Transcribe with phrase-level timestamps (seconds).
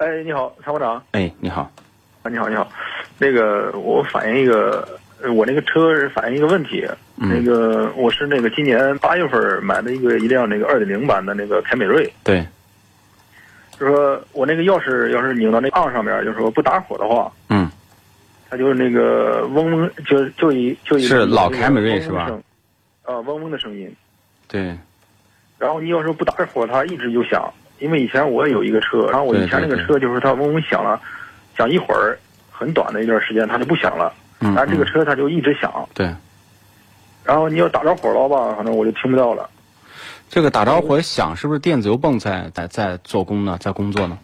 [0.00, 1.02] 哎，你好，参谋长。
[1.10, 1.70] 哎，你好，
[2.22, 2.66] 啊，你好，你好。
[3.18, 6.88] 那个，我反映一个，呃我那个车是反映一个问题。
[7.16, 12.42] 那个，我是那个今年八月份买的一个一辆那个二点零版的那个凯美瑞，对，
[13.78, 17.70] 就说我那个钥匙要是拧到那杠上面，就是说不打火的话，嗯，
[18.48, 22.30] 它就是那个嗡嗡，就就一就一是老凯美瑞是吧？
[23.02, 23.94] 啊，嗡嗡的声音。
[24.48, 24.74] 对，
[25.58, 27.52] 然后你要是不打火，它一直就响。
[27.80, 31.00] 因为以前我也有一个车，然后我以前那个车就是它嗡嗡响了，
[31.56, 32.16] 响一会儿，
[32.50, 35.72] 很短的一段时间它就不响了，嗯但是这个嗯车它就一直响。
[35.94, 36.06] 对，
[37.24, 39.48] 然后你要打着火了吧，反正我就听不到了。
[40.28, 44.16] 这个打着火响是不是电子油泵在在在做工呢，在工作呢？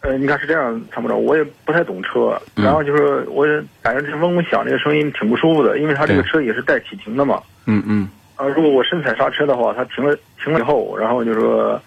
[0.00, 7.42] 呃，你看是这样，参谋长，我也不太懂车，嗯然后就是我也感觉这嗡嗡响这个声音挺不舒服的，因为它这个车也是带启停的嘛。
[7.64, 11.80] 嗯嗯，啊，如果我深踩刹车的话，它停了停了以后，然后就说，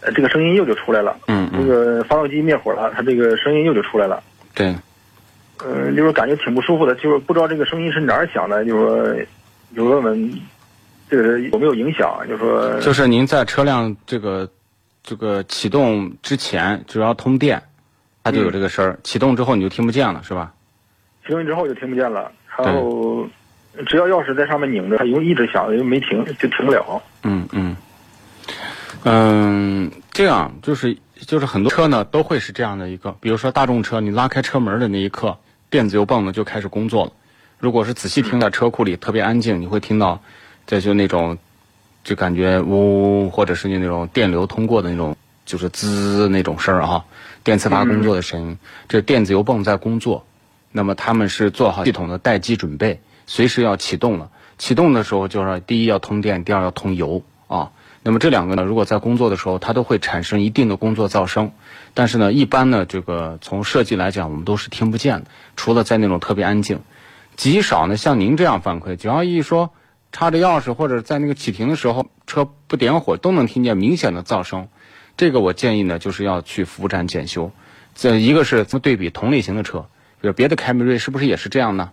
[0.00, 1.16] 呃，这个声音又就出来了。
[1.26, 4.22] 嗯嗯这，个发动机灭火了，它这个声音又就出来了。
[4.54, 4.74] 对，
[5.64, 9.26] 嗯，就是感觉挺不舒服的，就是不知道这个声音是哪儿响的，就是说，
[9.76, 10.40] 就问问
[11.10, 14.48] 这个有没有影响，就说就是您在车辆这个
[15.02, 17.62] 这个启动之前，只要通电，
[18.22, 20.52] 它就有这个声儿、启动之后你就听不见了，是吧？
[21.26, 23.28] 启动之后就听不见了，然后
[23.86, 27.02] 只要钥匙在上面拧着，它又一直响，又没停，就停不了。
[27.22, 27.67] 嗯嗯
[29.10, 35.38] 嗯，这样就是就是很多车呢都会是这样的一个，比如说大众车，你拉开车门的那一刻，
[35.70, 37.12] 电子油泵呢就开始工作了。
[37.58, 40.20] 如果是仔细听在车库里特别安静，你会听到，
[40.66, 41.38] 这就那种
[42.04, 47.04] 就感觉嗡嗡，或者是你那种电流通过的那种，就是滋那种声儿啊，
[47.42, 48.58] 电磁阀工作的声音，
[48.88, 50.26] 这电子油泵在工作。
[50.70, 54.30] 那么他们是做好系统的待机准备，随时要启动了。
[54.58, 57.70] 启动的时候就是第一要通电，第二要通油啊。
[58.02, 61.52] 那么这两个呢，如果在工作的时候，它都会产生一定的工作噪声。
[61.94, 65.26] 但是呢，一般呢，这个从设计来讲，我们都是听不见的，
[65.56, 66.80] 除了在那种特别安静，
[67.36, 69.70] 极少呢像您这样反馈，只要一说
[70.12, 74.68] 插着钥匙或者在那个启停的时候，车不点火，都能听见明显的噪声。
[75.16, 77.50] 这个我建议呢，就是要去服务站检修。
[77.94, 79.86] 这一个是对比同类型的车，
[80.20, 81.90] 比如别的凯美瑞是不是也是这样呢？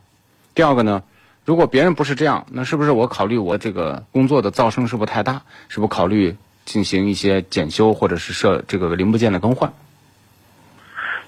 [0.54, 1.02] 第二个呢，
[1.46, 5.42] 如果别人不是这样，那是不是我考虑我这个工作的噪声是不是太大？
[5.70, 6.36] 是不是考虑
[6.66, 9.72] 进行一些检修或者是设这个零部件的更换？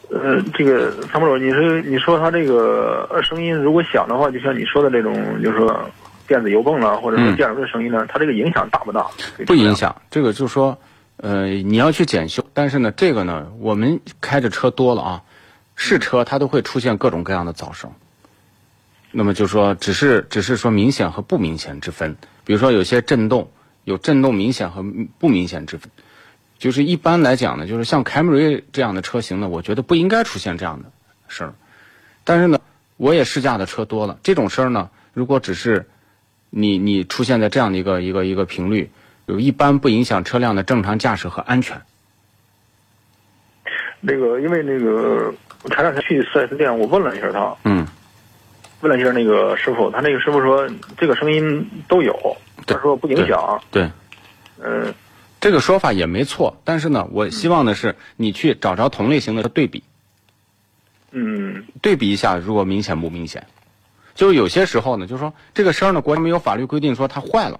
[0.09, 5.13] 呃，这个参谋长，你是你说它这个呃声音如果响的话，就像你说的那种，
[5.43, 5.89] 就是说
[6.27, 9.05] 电子油泵了，或者说嗯电容的声音呢，它这个影响大不大？
[9.45, 9.75] 不影。
[9.75, 10.77] 响，这个就是说，
[11.17, 15.21] 呃，你要去检修，但是呢，这个呢，我们开着车多了啊，
[15.75, 17.91] 试车它都会出现各种各样的噪声。
[19.11, 23.49] 那么就说，只是只是说明显和不明显之分，比如说有些震动，
[23.83, 24.83] 有震动明显和
[25.17, 25.89] 不明显之分。
[26.59, 30.89] 就是一般来讲呢，就是像凯美瑞这样的车型呢，我觉得不应该出现这样的
[31.27, 31.53] 声儿。
[32.23, 32.59] 但是呢，
[32.97, 35.87] 我也试驾的车多了，这种事儿呢，如果只是
[36.49, 38.89] 你你出现在这样的一个一个一个频率，
[39.27, 41.79] 有一般不影响车辆的正常驾驶和安全。
[44.01, 47.85] 那个，因为那个我前两天去四 S 店，我问了一下他，嗯，
[48.81, 52.15] 问了一下那个师傅，他那个师傅说这个声音都有，
[52.65, 53.59] 他说不影响。
[53.71, 53.89] 对，
[54.63, 54.93] 嗯、
[55.41, 56.55] 这个说法也没错。
[56.63, 59.83] 但是呢，我希望的是你去找着同类型的对比，
[61.11, 63.47] 嗯对比一下，如果明显不明显。
[64.13, 67.59] 就是有些时候呢，就是说这个声儿呢，国家没有法律规定说它坏了，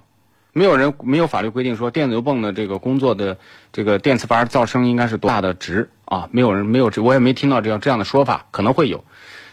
[0.54, 3.38] 没有人没有法律规定说电子油泵的这个工作的
[3.72, 6.28] 这个电磁阀噪声应该是多大的值啊？
[6.32, 9.04] 没有人没有这我也没听到这样这样的说法，可能会有，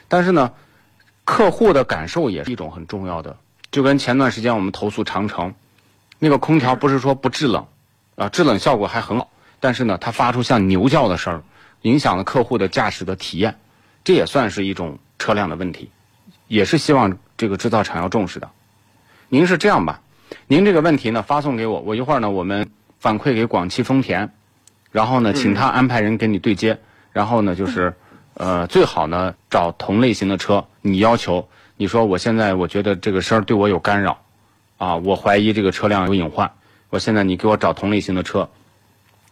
[0.08, 0.52] 但是呢，
[1.24, 3.36] 客户的感受也是一种很重要的。
[3.70, 5.54] 就跟前段时间我们投诉长城，
[6.18, 7.66] 那个空调不是说不制冷，
[8.16, 11.42] 啊，制冷效果还很好，但是呢，它发出像牛叫的声儿，
[11.82, 13.58] 影响了客户的驾驶的体验，
[14.04, 15.90] 这也算是一种车辆的问题，
[16.46, 18.48] 也是希望这个制造厂要重视的。
[19.28, 20.00] 您是这样吧？
[20.46, 24.30] 您这个问题呢发送给我，我一会儿呢我们反馈给广汽丰田，
[24.92, 26.78] 然后呢请他安排人给你对接，
[27.12, 27.94] 然后呢就是
[28.34, 34.20] 呃，最好呢找同类型的车，你要求你说我现在我觉得这个声儿对我有干扰，
[34.76, 36.50] 啊，我怀疑这个车辆有隐患，
[36.90, 38.48] 我现在你给我找同类型的车。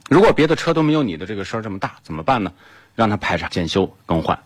[0.09, 2.53] 如果别的车都没有你的这个声儿这么大，怎么办呢？
[2.95, 4.39] 让他排查、检修、更换。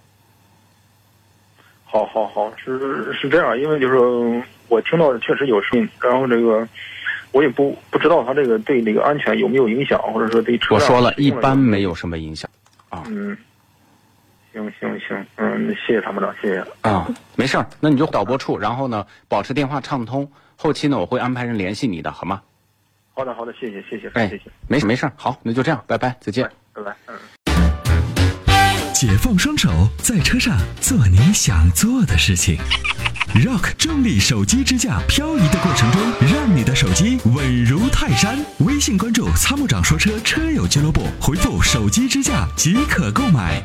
[1.84, 6.68] 好好好，是是这样，因为就是我听到的确实有声音，然后这个
[7.32, 12.48] 我也不不知道它这个对那个安全有没有影响，或者说对车辆我说了，一般没有什么影响
[12.88, 13.36] 啊嗯，
[14.62, 16.64] 行行行，嗯，谢谢参谋长，谢谢。
[16.80, 17.06] 啊，
[17.36, 22.40] 没事儿，那你就导播处，然后呢保持电话畅通，后期呢我会安排人联系你的，好吗？
[23.14, 26.50] 好的好的，谢谢谢谢哎谢谢，，没事没事儿，好，那就这样，拜拜，再见。
[26.72, 27.14] 拜拜，嗯。
[28.94, 32.56] 解放双手，在车上做你想做的事情。
[33.34, 36.00] Rock 重力手机支架，漂移的过程中，
[36.32, 38.38] 让你的手机稳如泰山。
[38.60, 43.62] 微信关注“参谋长说车”车友俱乐部，回复“手机支架”即可购买。